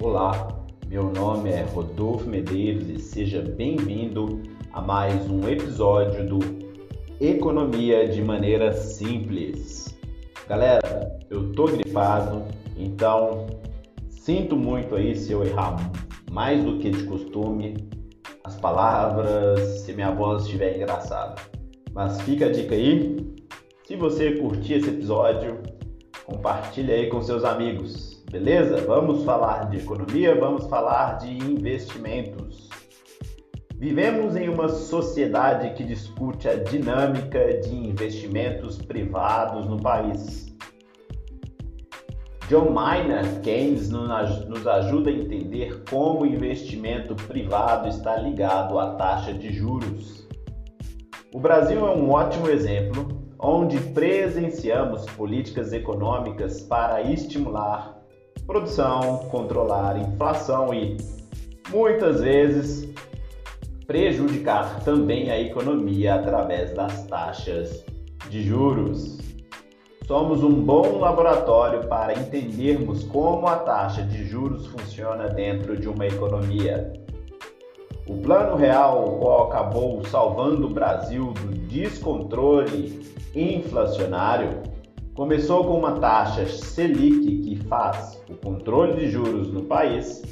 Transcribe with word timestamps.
Olá, 0.00 0.64
meu 0.86 1.10
nome 1.10 1.50
é 1.50 1.62
Rodolfo 1.62 2.24
Medeiros 2.24 2.88
e 2.88 3.00
seja 3.00 3.42
bem-vindo 3.42 4.44
a 4.72 4.80
mais 4.80 5.28
um 5.28 5.48
episódio 5.48 6.24
do 6.24 6.38
Economia 7.20 8.08
de 8.08 8.22
maneira 8.22 8.72
simples. 8.72 9.98
Galera, 10.48 11.18
eu 11.28 11.50
tô 11.52 11.64
gripado, 11.64 12.44
então 12.76 13.48
sinto 14.08 14.54
muito 14.54 14.94
aí 14.94 15.16
se 15.16 15.32
eu 15.32 15.44
errar 15.44 15.90
mais 16.30 16.62
do 16.62 16.78
que 16.78 16.90
de 16.90 17.02
costume 17.02 17.88
as 18.44 18.54
palavras, 18.54 19.80
se 19.80 19.92
minha 19.92 20.12
voz 20.12 20.44
estiver 20.44 20.76
engraçada. 20.76 21.34
Mas 21.92 22.20
fica 22.20 22.46
a 22.46 22.52
dica 22.52 22.76
aí. 22.76 23.16
Se 23.84 23.96
você 23.96 24.36
curtir 24.36 24.74
esse 24.74 24.90
episódio, 24.90 25.58
compartilhe 26.24 26.92
aí 26.92 27.08
com 27.08 27.20
seus 27.20 27.42
amigos, 27.42 28.17
beleza? 28.30 28.84
Vamos 28.86 29.24
falar 29.24 29.70
de 29.70 29.78
economia, 29.78 30.38
vamos 30.38 30.66
falar 30.66 31.18
de 31.18 31.30
investimentos. 31.30 32.68
Vivemos 33.76 34.36
em 34.36 34.48
uma 34.48 34.68
sociedade 34.68 35.72
que 35.74 35.84
discute 35.84 36.48
a 36.48 36.56
dinâmica 36.56 37.58
de 37.60 37.74
investimentos 37.74 38.76
privados 38.76 39.66
no 39.66 39.80
país. 39.80 40.48
John 42.48 42.70
Maynard 42.70 43.40
Keynes 43.40 43.90
nos 43.90 44.66
ajuda 44.66 45.10
a 45.10 45.12
entender 45.12 45.84
como 45.88 46.22
o 46.22 46.26
investimento 46.26 47.14
privado 47.14 47.88
está 47.88 48.16
ligado 48.16 48.78
à 48.78 48.94
taxa 48.94 49.32
de 49.32 49.52
juros. 49.52 50.26
O 51.32 51.38
Brasil 51.38 51.86
é 51.86 51.90
um 51.90 52.10
ótimo 52.10 52.48
exemplo 52.48 53.06
onde 53.38 53.78
presenciamos 53.78 55.04
políticas 55.10 55.72
econômicas 55.72 56.62
para 56.62 57.02
estimular 57.02 57.97
produção, 58.48 59.28
controlar 59.30 59.98
inflação 59.98 60.72
e, 60.72 60.96
muitas 61.68 62.22
vezes, 62.22 62.88
prejudicar 63.86 64.82
também 64.84 65.30
a 65.30 65.38
economia 65.38 66.14
através 66.14 66.72
das 66.72 67.06
taxas 67.08 67.84
de 68.30 68.42
juros. 68.42 69.18
Somos 70.06 70.42
um 70.42 70.64
bom 70.64 70.98
laboratório 70.98 71.86
para 71.88 72.14
entendermos 72.14 73.04
como 73.04 73.46
a 73.46 73.56
taxa 73.56 74.02
de 74.02 74.24
juros 74.24 74.66
funciona 74.68 75.28
dentro 75.28 75.76
de 75.76 75.86
uma 75.86 76.06
economia. 76.06 76.90
O 78.06 78.16
Plano 78.16 78.56
Real, 78.56 79.04
o 79.04 79.18
qual 79.18 79.48
acabou 79.48 80.02
salvando 80.06 80.68
o 80.68 80.70
Brasil 80.70 81.34
do 81.34 81.54
descontrole 81.68 83.12
inflacionário, 83.34 84.62
começou 85.18 85.64
com 85.64 85.76
uma 85.76 85.98
taxa 85.98 86.46
Selic 86.46 87.38
que 87.38 87.56
faz 87.64 88.22
o 88.30 88.34
controle 88.34 89.00
de 89.00 89.10
juros 89.10 89.52
no 89.52 89.64
país 89.64 90.22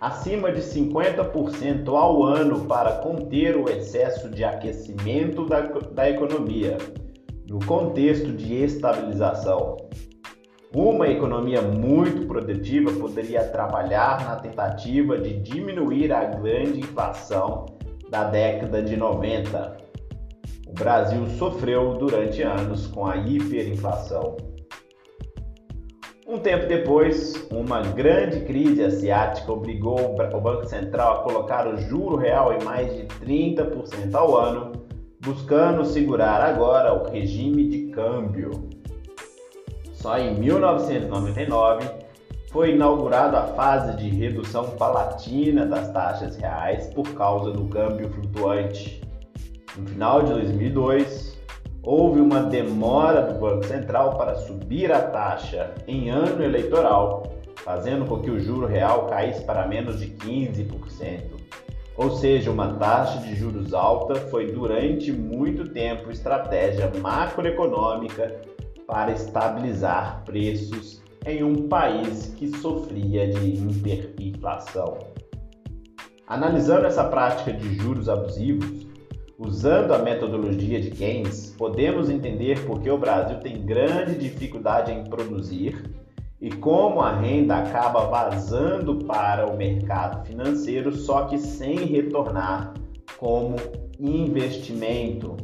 acima 0.00 0.50
de 0.50 0.60
50% 0.60 1.86
ao 1.96 2.24
ano 2.24 2.64
para 2.64 2.96
conter 2.96 3.56
o 3.56 3.70
excesso 3.70 4.28
de 4.28 4.42
aquecimento 4.42 5.46
da, 5.46 5.60
da 5.60 6.10
economia, 6.10 6.76
no 7.48 7.64
contexto 7.64 8.32
de 8.32 8.56
estabilização. 8.56 9.76
Uma 10.74 11.06
economia 11.06 11.62
muito 11.62 12.26
produtiva 12.26 12.90
poderia 12.90 13.44
trabalhar 13.44 14.24
na 14.24 14.34
tentativa 14.34 15.16
de 15.16 15.38
diminuir 15.38 16.12
a 16.12 16.24
grande 16.24 16.80
inflação 16.80 17.66
da 18.10 18.24
década 18.24 18.82
de 18.82 18.96
90. 18.96 19.83
O 20.74 20.76
Brasil 20.76 21.24
sofreu 21.38 21.94
durante 21.94 22.42
anos 22.42 22.88
com 22.88 23.06
a 23.06 23.16
hiperinflação. 23.16 24.36
Um 26.26 26.40
tempo 26.40 26.66
depois, 26.66 27.46
uma 27.48 27.80
grande 27.80 28.40
crise 28.40 28.82
asiática 28.82 29.52
obrigou 29.52 30.16
o 30.16 30.40
Banco 30.40 30.66
Central 30.66 31.20
a 31.20 31.22
colocar 31.22 31.68
o 31.68 31.76
juro 31.76 32.16
real 32.16 32.52
em 32.54 32.64
mais 32.64 32.92
de 32.92 33.04
30% 33.24 34.12
ao 34.14 34.36
ano, 34.36 34.72
buscando 35.20 35.84
segurar 35.84 36.42
agora 36.42 36.92
o 36.92 37.08
regime 37.08 37.68
de 37.68 37.92
câmbio. 37.92 38.68
Só 39.92 40.18
em 40.18 40.34
1999 40.34 41.88
foi 42.50 42.72
inaugurada 42.72 43.38
a 43.38 43.46
fase 43.54 43.96
de 43.96 44.08
redução 44.08 44.70
palatina 44.70 45.64
das 45.64 45.92
taxas 45.92 46.36
reais 46.36 46.88
por 46.88 47.08
causa 47.14 47.52
do 47.52 47.66
câmbio 47.66 48.10
flutuante. 48.10 49.03
No 49.76 49.88
final 49.88 50.22
de 50.22 50.32
2002, 50.32 51.36
houve 51.82 52.20
uma 52.20 52.44
demora 52.44 53.22
do 53.22 53.40
Banco 53.40 53.64
Central 53.64 54.16
para 54.16 54.36
subir 54.36 54.92
a 54.92 55.02
taxa 55.02 55.74
em 55.88 56.10
ano 56.10 56.44
eleitoral, 56.44 57.34
fazendo 57.56 58.04
com 58.04 58.20
que 58.20 58.30
o 58.30 58.38
juro 58.38 58.66
real 58.66 59.06
caísse 59.06 59.42
para 59.42 59.66
menos 59.66 59.98
de 59.98 60.06
15%. 60.06 61.22
Ou 61.96 62.10
seja, 62.12 62.52
uma 62.52 62.74
taxa 62.74 63.18
de 63.18 63.34
juros 63.34 63.74
alta 63.74 64.14
foi 64.14 64.52
durante 64.52 65.10
muito 65.12 65.68
tempo 65.68 66.10
estratégia 66.10 66.92
macroeconômica 67.00 68.40
para 68.86 69.10
estabilizar 69.10 70.22
preços 70.24 71.02
em 71.26 71.42
um 71.42 71.68
país 71.68 72.32
que 72.36 72.48
sofria 72.58 73.26
de 73.26 73.44
hiperinflação. 73.44 74.98
Analisando 76.28 76.86
essa 76.86 77.04
prática 77.04 77.52
de 77.52 77.74
juros 77.74 78.08
abusivos, 78.08 78.83
usando 79.38 79.92
a 79.92 79.98
metodologia 79.98 80.80
de 80.80 80.90
Keynes, 80.90 81.54
podemos 81.56 82.08
entender 82.08 82.64
por 82.66 82.80
que 82.80 82.90
o 82.90 82.98
Brasil 82.98 83.38
tem 83.40 83.64
grande 83.64 84.16
dificuldade 84.16 84.92
em 84.92 85.04
produzir 85.04 85.82
e 86.40 86.50
como 86.50 87.00
a 87.00 87.12
renda 87.12 87.56
acaba 87.56 88.06
vazando 88.06 89.04
para 89.06 89.46
o 89.46 89.56
mercado 89.56 90.24
financeiro, 90.26 90.92
só 90.92 91.24
que 91.24 91.38
sem 91.38 91.76
retornar 91.86 92.74
como 93.16 93.56
investimento. 93.98 95.36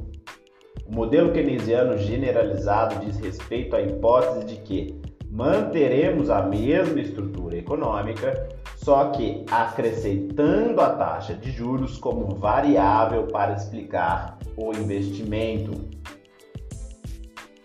O 0.86 0.94
modelo 0.94 1.32
keynesiano 1.32 1.96
generalizado 1.96 3.04
diz 3.04 3.18
respeito 3.18 3.76
à 3.76 3.80
hipótese 3.80 4.44
de 4.44 4.56
que 4.56 5.00
manteremos 5.30 6.28
a 6.28 6.42
mesma 6.42 7.00
estrutura 7.00 7.56
econômica, 7.56 8.48
só 8.82 9.10
que 9.10 9.44
acrescentando 9.50 10.80
a 10.80 10.90
taxa 10.90 11.34
de 11.34 11.50
juros 11.50 11.98
como 11.98 12.34
variável 12.36 13.26
para 13.26 13.52
explicar 13.52 14.38
o 14.56 14.72
investimento. 14.72 15.72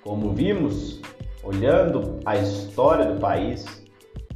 Como 0.03 0.33
vimos, 0.33 1.01
olhando 1.41 2.19
a 2.25 2.35
história 2.35 3.05
do 3.05 3.19
país, 3.19 3.65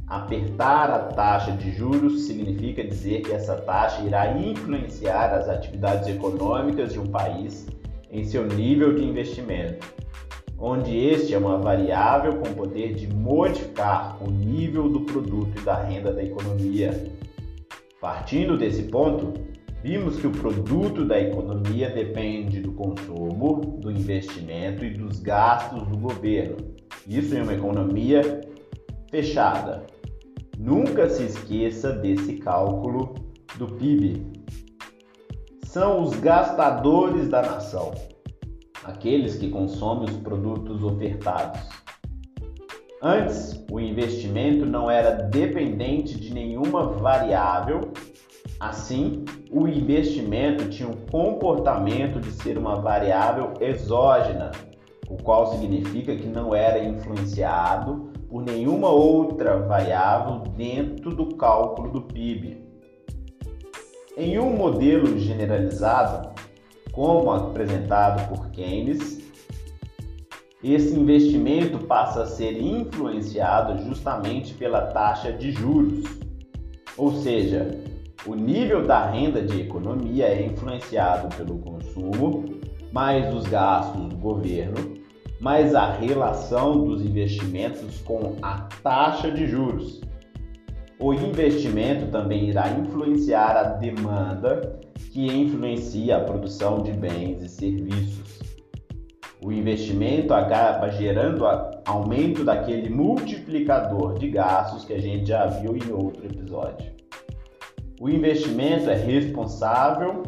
apertar 0.06 0.90
a 0.90 0.98
taxa 1.00 1.52
de 1.52 1.70
juros 1.70 2.22
significa 2.22 2.82
dizer 2.82 3.22
que 3.22 3.32
essa 3.32 3.56
taxa 3.56 4.02
irá 4.02 4.32
influenciar 4.32 5.34
as 5.34 5.48
atividades 5.48 6.08
econômicas 6.08 6.94
de 6.94 6.98
um 6.98 7.06
país 7.06 7.66
em 8.10 8.24
seu 8.24 8.46
nível 8.46 8.94
de 8.94 9.04
investimento, 9.04 9.86
onde 10.60 10.96
este 10.96 11.34
é 11.34 11.38
uma 11.38 11.56
variável 11.56 12.36
com 12.36 12.52
poder 12.52 12.94
de 12.94 13.06
modificar 13.06 14.22
o 14.22 14.30
nível 14.30 14.88
do 14.88 15.00
produto 15.00 15.58
e 15.58 15.64
da 15.64 15.82
renda 15.82 16.12
da 16.12 16.22
economia. 16.22 17.10
Partindo 18.00 18.58
desse 18.58 18.84
ponto, 18.84 19.32
vimos 19.82 20.20
que 20.20 20.26
o 20.26 20.30
produto 20.30 21.04
da 21.04 21.20
economia 21.20 21.88
depende 21.90 22.60
do 22.60 22.72
consumo, 22.72 23.78
do 23.80 23.90
investimento 23.90 24.84
e 24.84 24.90
dos 24.90 25.18
gastos 25.20 25.82
do 25.88 25.96
governo. 25.96 26.56
Isso 27.06 27.34
em 27.34 27.42
uma 27.42 27.54
economia 27.54 28.42
fechada. 29.10 29.86
Nunca 30.58 31.08
se 31.08 31.24
esqueça 31.24 31.92
desse 31.92 32.34
cálculo 32.34 33.14
do 33.56 33.66
PIB, 33.66 34.40
são 35.70 36.02
os 36.02 36.18
gastadores 36.18 37.28
da 37.28 37.42
nação, 37.42 37.92
aqueles 38.84 39.36
que 39.36 39.48
consomem 39.48 40.08
os 40.08 40.16
produtos 40.16 40.82
ofertados. 40.82 41.60
Antes, 43.02 43.64
o 43.70 43.80
investimento 43.80 44.66
não 44.66 44.90
era 44.90 45.10
dependente 45.10 46.18
de 46.18 46.32
nenhuma 46.34 46.86
variável, 46.86 47.92
assim, 48.58 49.24
o 49.50 49.66
investimento 49.66 50.68
tinha 50.68 50.88
um 50.88 51.06
comportamento 51.10 52.20
de 52.20 52.30
ser 52.30 52.58
uma 52.58 52.76
variável 52.76 53.54
exógena, 53.58 54.50
o 55.08 55.16
qual 55.16 55.46
significa 55.46 56.14
que 56.14 56.26
não 56.26 56.54
era 56.54 56.84
influenciado 56.84 58.10
por 58.28 58.42
nenhuma 58.44 58.90
outra 58.90 59.58
variável 59.58 60.40
dentro 60.56 61.14
do 61.14 61.34
cálculo 61.36 61.90
do 61.90 62.02
PIB. 62.02 62.62
Em 64.16 64.38
um 64.38 64.54
modelo 64.54 65.18
generalizado, 65.18 66.30
como 66.92 67.30
apresentado 67.30 68.28
por 68.28 68.50
Keynes, 68.50 69.20
esse 70.62 70.94
investimento 70.94 71.78
passa 71.86 72.22
a 72.22 72.26
ser 72.26 72.60
influenciado 72.60 73.82
justamente 73.84 74.52
pela 74.54 74.82
taxa 74.88 75.32
de 75.32 75.52
juros, 75.52 76.04
ou 76.98 77.12
seja, 77.12 77.80
o 78.26 78.34
nível 78.34 78.86
da 78.86 79.06
renda 79.06 79.40
de 79.40 79.62
economia 79.62 80.26
é 80.26 80.44
influenciado 80.44 81.34
pelo 81.34 81.58
consumo, 81.58 82.60
mais 82.92 83.34
os 83.34 83.46
gastos 83.46 84.08
do 84.08 84.16
governo, 84.16 85.00
mais 85.40 85.74
a 85.74 85.90
relação 85.92 86.84
dos 86.84 87.02
investimentos 87.02 88.00
com 88.00 88.36
a 88.42 88.68
taxa 88.82 89.30
de 89.30 89.46
juros. 89.46 90.02
O 90.98 91.14
investimento 91.14 92.08
também 92.10 92.50
irá 92.50 92.68
influenciar 92.72 93.56
a 93.56 93.62
demanda, 93.62 94.78
que 95.08 95.26
influencia 95.26 96.16
a 96.16 96.20
produção 96.20 96.82
de 96.82 96.92
bens 96.92 97.42
e 97.42 97.48
serviços. 97.48 98.40
O 99.42 99.50
investimento 99.50 100.34
acaba 100.34 100.90
gerando 100.90 101.44
aumento 101.86 102.44
daquele 102.44 102.90
multiplicador 102.90 104.18
de 104.18 104.28
gastos 104.28 104.84
que 104.84 104.92
a 104.92 105.00
gente 105.00 105.28
já 105.28 105.46
viu 105.46 105.74
em 105.76 105.90
outro 105.90 106.26
episódio. 106.26 106.92
O 107.98 108.08
investimento 108.08 108.90
é 108.90 108.94
responsável 108.94 110.22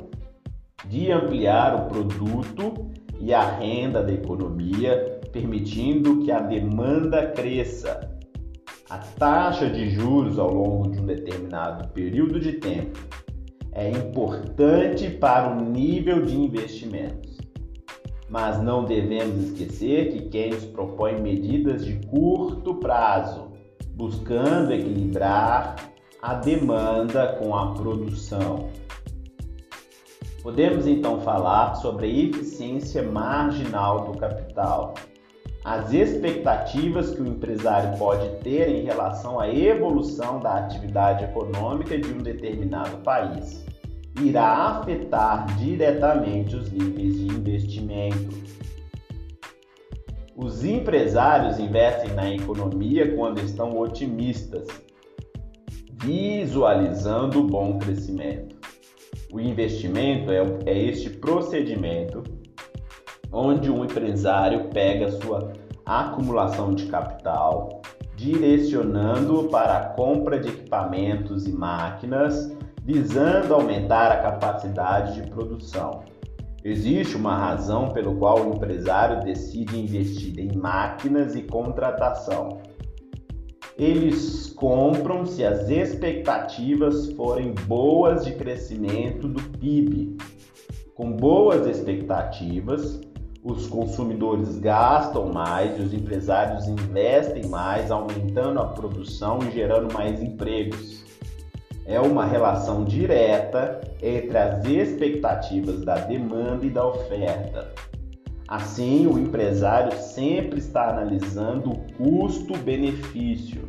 de 0.87 1.13
ampliar 1.13 1.75
o 1.75 1.89
produto 1.89 2.91
e 3.21 3.33
a 3.33 3.43
renda 3.43 4.03
da 4.03 4.13
economia, 4.13 5.21
permitindo 5.31 6.21
que 6.21 6.33
a 6.33 6.41
demanda 6.41 7.27
cresça. 7.29 8.11
A 8.91 8.99
taxa 8.99 9.71
de 9.71 9.91
juros 9.91 10.39
ao 10.39 10.53
longo 10.53 10.91
de 10.91 11.01
um 11.01 11.07
determinado 11.07 11.89
período 11.89 12.41
de 12.41 12.53
tempo 12.55 12.99
é 13.73 13.91
importante 13.91 15.09
para 15.09 15.51
o 15.51 15.65
nível 15.65 16.25
de 16.25 16.37
investimentos. 16.37 17.39
Mas 18.29 18.63
não 18.63 18.85
devemos 18.85 19.37
esquecer 19.45 20.13
que 20.13 20.29
Keynes 20.29 20.65
propõe 20.65 21.21
medidas 21.21 21.85
de 21.85 21.95
curto 22.07 22.75
prazo, 22.77 23.53
buscando 23.95 24.73
equilibrar 24.73 25.77
a 26.21 26.35
demanda 26.35 27.39
com 27.39 27.55
a 27.55 27.75
produção. 27.75 28.71
Podemos 30.43 30.87
então 30.87 31.21
falar 31.21 31.75
sobre 31.75 32.07
a 32.07 32.09
eficiência 32.09 33.03
marginal 33.03 34.11
do 34.11 34.19
capital, 34.19 34.95
as 35.65 35.93
expectativas 35.93 37.11
que 37.11 37.23
o 37.23 37.27
empresário 37.27 37.97
pode 37.97 38.29
ter 38.43 38.69
em 38.69 38.85
relação 38.85 39.39
à 39.39 39.49
evolução 39.49 40.41
da 40.41 40.57
atividade 40.57 41.25
econômica 41.25 41.97
de 41.97 42.13
um 42.13 42.19
determinado 42.19 42.97
país 42.99 43.65
irá 44.21 44.79
afetar 44.79 45.47
diretamente 45.59 46.57
os 46.57 46.71
níveis 46.71 47.17
de 47.17 47.27
investimento. 47.27 48.43
Os 50.37 50.65
empresários 50.65 51.59
investem 51.59 52.13
na 52.13 52.31
economia 52.31 53.15
quando 53.15 53.41
estão 53.41 53.79
otimistas, 53.79 54.67
visualizando 56.03 57.43
bom 57.45 57.79
crescimento. 57.79 58.57
O 59.33 59.41
investimento 59.41 60.31
é, 60.31 60.43
é 60.67 60.79
este 60.79 61.11
procedimento 61.11 62.23
onde 63.33 63.71
um 63.71 63.85
empresário 63.85 64.69
pega 64.69 65.11
sua 65.11 65.53
acumulação 65.87 66.75
de 66.75 66.87
capital, 66.87 67.83
direcionando 68.15 69.45
para 69.45 69.79
a 69.79 69.85
compra 69.91 70.39
de 70.39 70.49
equipamentos 70.49 71.47
e 71.47 71.53
máquinas, 71.53 72.55
visando 72.85 73.55
aumentar 73.55 74.13
a 74.13 74.19
capacidade 74.19 75.21
de 75.21 75.31
produção. 75.31 76.03
Existe 76.65 77.17
uma 77.17 77.37
razão 77.37 77.89
pelo 77.89 78.17
qual 78.17 78.41
o 78.41 78.55
empresário 78.55 79.25
decide 79.25 79.81
investir 79.81 80.39
em 80.39 80.57
máquinas 80.57 81.35
e 81.35 81.43
contratação 81.43 82.61
eles 83.77 84.53
compram 84.55 85.25
se 85.25 85.45
as 85.45 85.69
expectativas 85.71 87.11
forem 87.13 87.55
boas 87.67 88.25
de 88.25 88.33
crescimento 88.33 89.27
do 89.27 89.43
PIB. 89.59 90.17
Com 90.95 91.13
boas 91.13 91.67
expectativas, 91.67 93.01
os 93.45 93.67
consumidores 93.67 94.59
gastam 94.59 95.33
mais 95.33 95.77
e 95.77 95.83
os 95.83 95.93
empresários 95.93 96.69
investem 96.69 97.47
mais, 97.49 97.91
aumentando 97.91 98.61
a 98.61 98.67
produção 98.67 99.41
e 99.43 99.51
gerando 99.51 99.93
mais 99.93 100.23
empregos. 100.23 101.03
É 101.85 102.01
uma 102.01 102.25
relação 102.25 102.85
direta 102.85 103.81
entre 104.01 104.39
as 104.39 104.65
expectativas 104.65 105.85
da 105.85 105.97
demanda 105.97 106.65
e 106.65 106.71
da 106.71 106.87
oferta. 106.87 107.73
Assim, 108.47 109.07
o 109.09 109.19
empresário 109.19 109.93
sempre 109.99 110.61
está 110.61 110.91
analisando 110.91 111.71
o 111.71 111.77
custo-benefício. 111.97 113.69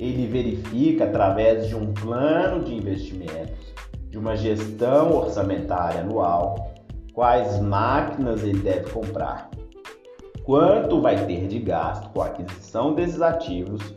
Ele 0.00 0.26
verifica 0.26 1.04
através 1.04 1.68
de 1.68 1.76
um 1.76 1.92
plano 1.92 2.64
de 2.64 2.74
investimentos, 2.74 3.72
de 4.08 4.18
uma 4.18 4.34
gestão 4.34 5.14
orçamentária 5.14 6.00
anual, 6.00 6.69
quais 7.20 7.60
máquinas 7.60 8.42
ele 8.42 8.60
deve 8.60 8.92
comprar, 8.92 9.50
quanto 10.42 11.02
vai 11.02 11.26
ter 11.26 11.48
de 11.48 11.58
gasto 11.58 12.08
com 12.14 12.22
a 12.22 12.28
aquisição 12.28 12.94
desses 12.94 13.20
ativos, 13.20 13.92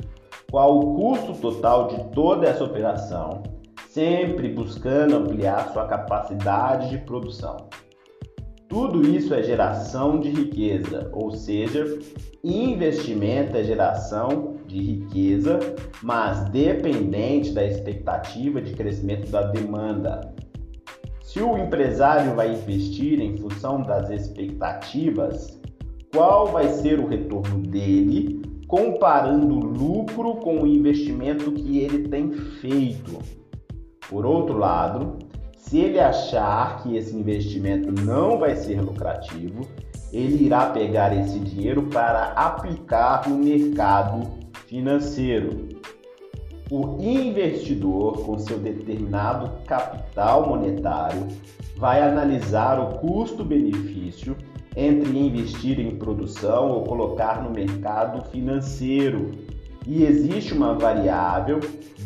qual 0.52 0.78
o 0.78 0.96
custo 0.96 1.32
total 1.36 1.88
de 1.88 2.04
toda 2.12 2.46
essa 2.46 2.66
operação, 2.66 3.42
sempre 3.88 4.50
buscando 4.50 5.16
ampliar 5.16 5.72
sua 5.72 5.88
capacidade 5.88 6.90
de 6.90 6.98
produção. 6.98 7.70
Tudo 8.68 9.08
isso 9.08 9.34
é 9.34 9.42
geração 9.42 10.20
de 10.20 10.30
riqueza, 10.30 11.10
ou 11.14 11.32
seja, 11.32 11.98
investimento 12.44 13.56
é 13.56 13.64
geração 13.64 14.58
de 14.68 14.82
riqueza, 14.82 15.60
mas 16.02 16.50
dependente 16.50 17.54
da 17.54 17.64
expectativa 17.64 18.62
de 18.62 18.74
crescimento 18.74 19.32
da 19.32 19.44
demanda. 19.44 20.34
Se 21.34 21.42
o 21.42 21.58
empresário 21.58 22.36
vai 22.36 22.54
investir 22.54 23.20
em 23.20 23.36
função 23.36 23.82
das 23.82 24.08
expectativas, 24.12 25.60
qual 26.14 26.46
vai 26.46 26.68
ser 26.68 27.00
o 27.00 27.08
retorno 27.08 27.58
dele 27.58 28.44
comparando 28.68 29.56
o 29.56 29.66
lucro 29.66 30.36
com 30.36 30.62
o 30.62 30.68
investimento 30.68 31.52
que 31.52 31.80
ele 31.80 32.08
tem 32.08 32.32
feito? 32.32 33.18
Por 34.08 34.28
outro 34.28 34.60
lado, 34.60 35.18
se 35.58 35.80
ele 35.80 36.00
achar 36.00 36.84
que 36.84 36.96
esse 36.96 37.16
investimento 37.16 37.92
não 38.04 38.38
vai 38.38 38.56
ser 38.56 38.80
lucrativo, 38.80 39.68
ele 40.12 40.46
irá 40.46 40.68
pegar 40.68 41.18
esse 41.18 41.40
dinheiro 41.40 41.82
para 41.88 42.34
aplicar 42.34 43.28
no 43.28 43.40
mercado 43.40 44.22
financeiro. 44.68 45.73
O 46.76 46.98
investidor, 47.00 48.14
com 48.24 48.36
seu 48.40 48.58
determinado 48.58 49.64
capital 49.68 50.50
monetário, 50.50 51.28
vai 51.78 52.02
analisar 52.02 52.80
o 52.80 52.98
custo-benefício 52.98 54.36
entre 54.76 55.16
investir 55.16 55.80
em 55.80 55.96
produção 55.98 56.72
ou 56.72 56.84
colocar 56.84 57.44
no 57.44 57.52
mercado 57.52 58.28
financeiro 58.32 59.30
e 59.86 60.04
existe 60.04 60.56
uma 60.56 60.74
variável 60.74 61.60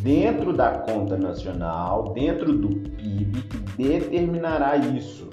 dentro 0.03 0.51
da 0.51 0.79
conta 0.79 1.15
nacional, 1.15 2.11
dentro 2.11 2.51
do 2.51 2.67
PIB, 2.89 3.43
que 3.43 3.57
determinará 3.81 4.75
isso. 4.75 5.29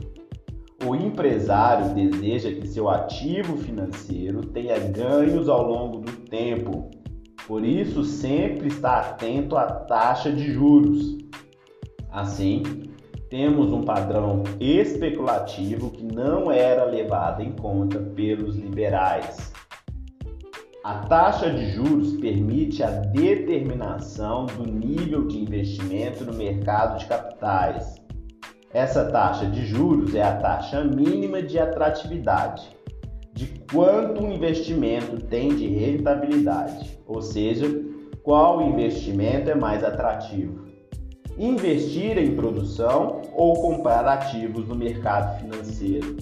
O 0.86 0.94
empresário 0.94 1.92
deseja 1.92 2.52
que 2.52 2.68
seu 2.68 2.88
ativo 2.88 3.56
financeiro 3.56 4.46
tenha 4.46 4.78
ganhos 4.78 5.48
ao 5.48 5.68
longo 5.68 5.98
do 5.98 6.12
tempo, 6.12 6.88
por 7.46 7.64
isso 7.64 8.04
sempre 8.04 8.68
está 8.68 9.00
atento 9.00 9.56
à 9.56 9.66
taxa 9.66 10.32
de 10.32 10.52
juros. 10.52 11.18
Assim, 12.10 12.62
temos 13.28 13.72
um 13.72 13.82
padrão 13.82 14.44
especulativo 14.60 15.90
que 15.90 16.04
não 16.04 16.50
era 16.50 16.84
levado 16.84 17.42
em 17.42 17.52
conta 17.52 17.98
pelos 17.98 18.56
liberais. 18.56 19.52
A 20.84 20.98
taxa 21.06 21.50
de 21.50 21.70
juros 21.70 22.12
permite 22.18 22.82
a 22.82 22.90
determinação 22.90 24.46
do 24.46 24.66
nível 24.66 25.26
de 25.26 25.38
investimento 25.38 26.24
no 26.24 26.34
mercado 26.34 26.98
de 26.98 27.06
capitais. 27.06 27.96
Essa 28.72 29.06
taxa 29.06 29.46
de 29.46 29.64
juros 29.66 30.14
é 30.14 30.22
a 30.22 30.36
taxa 30.36 30.84
mínima 30.84 31.42
de 31.42 31.58
atratividade, 31.58 32.68
de 33.34 33.46
quanto 33.72 34.22
o 34.22 34.32
investimento 34.32 35.20
tem 35.26 35.48
de 35.54 35.66
rentabilidade, 35.66 36.96
ou 37.04 37.20
seja, 37.20 37.66
qual 38.22 38.62
investimento 38.62 39.50
é 39.50 39.56
mais 39.56 39.82
atrativo. 39.82 40.64
Investir 41.36 42.16
em 42.16 42.36
produção 42.36 43.22
ou 43.34 43.54
comprar 43.54 44.06
ativos 44.06 44.68
no 44.68 44.76
mercado 44.76 45.40
financeiro. 45.40 46.16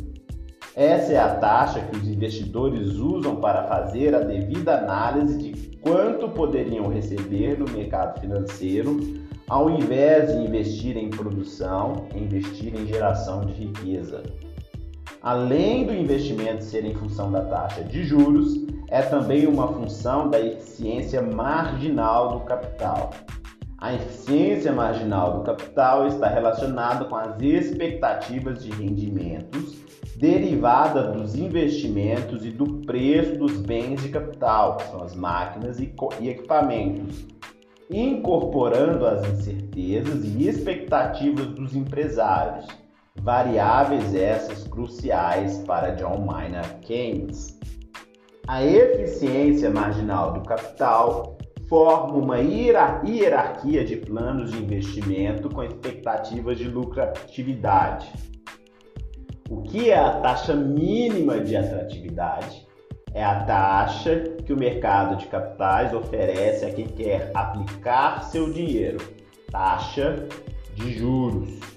Essa 0.74 1.12
é 1.12 1.18
a 1.18 1.34
taxa 1.34 1.80
que 1.80 1.96
os 1.98 2.08
investidores 2.08 2.96
usam 2.96 3.36
para 3.36 3.64
fazer 3.64 4.14
a 4.14 4.20
devida 4.20 4.78
análise 4.78 5.36
de 5.36 5.76
quanto 5.76 6.30
poderiam 6.30 6.88
receber 6.88 7.58
no 7.58 7.70
mercado 7.70 8.18
financeiro, 8.22 8.98
ao 9.46 9.68
invés 9.68 10.32
de 10.32 10.38
investir 10.38 10.96
em 10.96 11.10
produção, 11.10 12.06
investir 12.14 12.74
em 12.74 12.86
geração 12.86 13.44
de 13.44 13.52
riqueza. 13.52 14.22
Além 15.22 15.86
do 15.86 15.94
investimento 15.94 16.64
ser 16.64 16.84
em 16.84 16.94
função 16.94 17.30
da 17.30 17.42
taxa 17.42 17.84
de 17.84 18.02
juros, 18.02 18.66
é 18.88 19.02
também 19.02 19.46
uma 19.46 19.68
função 19.68 20.28
da 20.28 20.40
eficiência 20.40 21.22
marginal 21.22 22.38
do 22.38 22.40
capital. 22.40 23.10
A 23.78 23.94
eficiência 23.94 24.72
marginal 24.72 25.38
do 25.38 25.44
capital 25.44 26.06
está 26.08 26.28
relacionada 26.28 27.04
com 27.04 27.14
as 27.14 27.40
expectativas 27.40 28.64
de 28.64 28.70
rendimentos 28.70 29.82
derivada 30.22 31.10
dos 31.10 31.34
investimentos 31.34 32.46
e 32.46 32.50
do 32.50 32.80
preço 32.86 33.36
dos 33.38 33.60
bens 33.60 34.00
de 34.02 34.08
capital, 34.08 34.76
que 34.76 34.84
são 34.84 35.02
as 35.02 35.16
máquinas 35.16 35.80
e 35.80 35.92
equipamentos. 36.28 37.26
incorporando 37.90 39.04
as 39.04 39.28
incertezas 39.28 40.24
e 40.24 40.48
expectativas 40.48 41.48
dos 41.48 41.76
empresários, 41.76 42.66
variáveis 43.22 44.14
essas 44.14 44.66
cruciais 44.66 45.58
para 45.58 45.90
John 45.90 46.24
Maynard 46.26 46.74
Keynes. 46.80 47.58
A 48.48 48.64
eficiência 48.64 49.70
marginal 49.70 50.32
do 50.32 50.42
capital 50.42 51.38
forma 51.68 52.14
uma 52.14 52.38
hierarquia 52.38 53.84
de 53.84 53.96
planos 53.96 54.50
de 54.50 54.62
investimento 54.62 55.48
com 55.48 55.62
expectativas 55.62 56.58
de 56.58 56.68
lucratividade. 56.68 58.12
O 59.48 59.62
que 59.62 59.90
é 59.90 59.98
a 59.98 60.20
taxa 60.20 60.54
mínima 60.54 61.38
de 61.38 61.56
atratividade? 61.56 62.66
É 63.14 63.22
a 63.22 63.44
taxa 63.44 64.24
que 64.44 64.52
o 64.52 64.56
mercado 64.56 65.16
de 65.16 65.26
capitais 65.26 65.94
oferece 65.94 66.64
a 66.64 66.72
quem 66.72 66.86
quer 66.86 67.30
aplicar 67.34 68.24
seu 68.24 68.52
dinheiro. 68.52 68.98
Taxa 69.50 70.26
de 70.74 70.92
juros. 70.92 71.71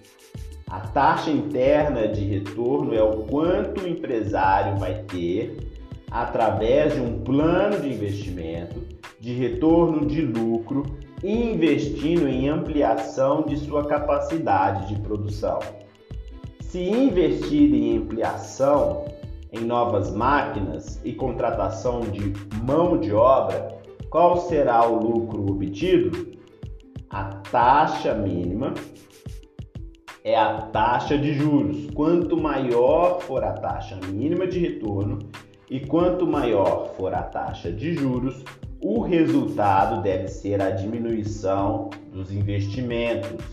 A 0.76 0.82
taxa 0.82 1.32
interna 1.32 2.06
de 2.06 2.20
retorno 2.26 2.94
é 2.94 3.02
o 3.02 3.24
quanto 3.24 3.80
o 3.80 3.88
empresário 3.88 4.78
vai 4.78 5.04
ter 5.04 5.56
através 6.12 6.94
de 6.94 7.00
um 7.00 7.20
plano 7.20 7.80
de 7.80 7.94
investimento 7.94 8.82
de 9.18 9.32
retorno 9.32 10.06
de 10.06 10.20
lucro 10.20 10.84
investindo 11.24 12.28
em 12.28 12.50
ampliação 12.50 13.44
de 13.44 13.56
sua 13.56 13.86
capacidade 13.86 14.94
de 14.94 15.00
produção. 15.00 15.60
Se 16.60 16.82
investir 16.82 17.74
em 17.74 18.00
ampliação 18.00 19.06
em 19.54 19.62
novas 19.62 20.14
máquinas 20.14 21.00
e 21.06 21.14
contratação 21.14 22.02
de 22.02 22.34
mão 22.66 22.98
de 22.98 23.14
obra, 23.14 23.80
qual 24.10 24.42
será 24.42 24.86
o 24.86 25.00
lucro 25.00 25.50
obtido? 25.50 26.36
A 27.10 27.24
taxa 27.50 28.14
mínima 28.14 28.74
é 30.26 30.36
a 30.36 30.54
taxa 30.54 31.16
de 31.16 31.36
juros. 31.36 31.88
Quanto 31.94 32.36
maior 32.36 33.22
for 33.22 33.44
a 33.44 33.54
taxa 33.54 33.96
mínima 34.12 34.48
de 34.48 34.58
retorno 34.58 35.20
e 35.70 35.80
quanto 35.80 36.26
maior 36.26 36.96
for 36.98 37.14
a 37.14 37.22
taxa 37.22 37.72
de 37.72 37.94
juros, 37.94 38.44
o 38.84 39.02
resultado 39.02 40.02
deve 40.02 40.28
ser 40.28 40.60
a 40.64 40.72
diminuição 40.72 41.92
dos 42.12 42.32
investimentos. 42.32 43.46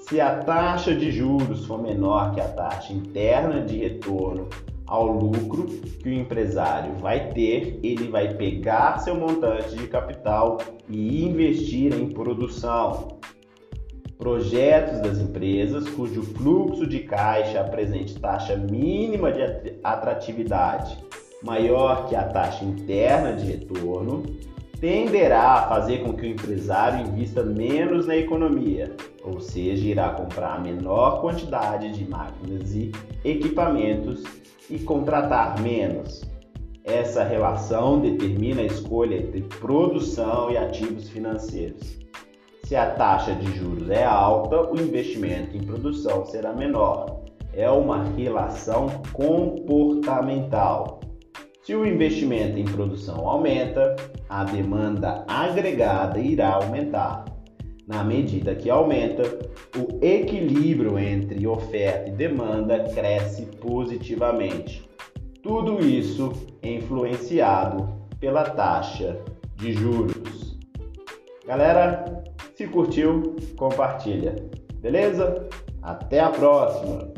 Se 0.00 0.20
a 0.20 0.38
taxa 0.42 0.92
de 0.92 1.12
juros 1.12 1.64
for 1.64 1.80
menor 1.80 2.34
que 2.34 2.40
a 2.40 2.48
taxa 2.48 2.92
interna 2.92 3.60
de 3.60 3.78
retorno 3.78 4.48
ao 4.84 5.06
lucro 5.06 5.64
que 6.02 6.08
o 6.08 6.12
empresário 6.12 6.96
vai 6.96 7.28
ter, 7.30 7.78
ele 7.84 8.08
vai 8.08 8.34
pegar 8.34 8.98
seu 8.98 9.14
montante 9.14 9.76
de 9.76 9.86
capital 9.86 10.58
e 10.88 11.24
investir 11.24 11.94
em 11.94 12.08
produção. 12.08 13.17
Projetos 14.18 15.00
das 15.00 15.18
empresas 15.18 15.88
cujo 15.88 16.22
fluxo 16.22 16.86
de 16.86 16.98
caixa 17.00 17.60
apresente 17.60 18.18
taxa 18.18 18.56
mínima 18.56 19.30
de 19.30 19.42
atratividade 19.84 20.98
maior 21.42 22.08
que 22.08 22.16
a 22.16 22.24
taxa 22.24 22.64
interna 22.64 23.34
de 23.34 23.46
retorno 23.46 24.24
tenderá 24.80 25.52
a 25.54 25.68
fazer 25.68 26.02
com 26.02 26.12
que 26.14 26.26
o 26.26 26.30
empresário 26.30 27.06
invista 27.06 27.44
menos 27.44 28.06
na 28.06 28.16
economia, 28.16 28.92
ou 29.24 29.40
seja, 29.40 29.86
irá 29.86 30.10
comprar 30.10 30.56
a 30.56 30.60
menor 30.60 31.20
quantidade 31.20 31.92
de 31.92 32.08
máquinas 32.08 32.74
e 32.74 32.92
equipamentos 33.24 34.24
e 34.68 34.78
contratar 34.80 35.60
menos. 35.60 36.22
Essa 36.84 37.22
relação 37.22 38.00
determina 38.00 38.62
a 38.62 38.66
escolha 38.66 39.16
entre 39.16 39.42
produção 39.42 40.50
e 40.50 40.56
ativos 40.56 41.08
financeiros. 41.08 42.07
Se 42.68 42.76
a 42.76 42.90
taxa 42.90 43.34
de 43.34 43.50
juros 43.56 43.88
é 43.88 44.04
alta, 44.04 44.70
o 44.70 44.78
investimento 44.78 45.56
em 45.56 45.62
produção 45.62 46.26
será 46.26 46.52
menor. 46.52 47.22
É 47.54 47.70
uma 47.70 48.04
relação 48.04 48.90
comportamental. 49.14 51.00
Se 51.62 51.74
o 51.74 51.86
investimento 51.86 52.58
em 52.58 52.66
produção 52.66 53.26
aumenta, 53.26 53.96
a 54.28 54.44
demanda 54.44 55.24
agregada 55.26 56.18
irá 56.18 56.56
aumentar. 56.56 57.24
Na 57.86 58.04
medida 58.04 58.54
que 58.54 58.68
aumenta, 58.68 59.22
o 59.74 60.04
equilíbrio 60.04 60.98
entre 60.98 61.46
oferta 61.46 62.10
e 62.10 62.12
demanda 62.12 62.80
cresce 62.90 63.46
positivamente. 63.46 64.86
Tudo 65.42 65.80
isso 65.80 66.34
influenciado 66.62 67.88
pela 68.20 68.44
taxa 68.44 69.18
de 69.56 69.72
juros. 69.72 70.58
Galera, 71.46 72.18
se 72.58 72.66
curtiu, 72.66 73.36
compartilha. 73.56 74.34
Beleza? 74.80 75.48
Até 75.80 76.18
a 76.18 76.28
próxima! 76.28 77.17